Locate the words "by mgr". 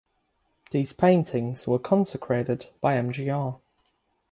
2.81-3.59